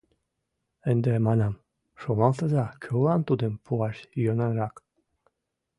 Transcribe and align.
Ынде,— 0.89 1.11
манам,— 1.27 1.63
шоналтыза, 2.01 2.65
кӧлан 2.83 3.21
тудым 3.29 3.53
пуаш 3.65 3.97
йӧнанрак. 4.23 4.75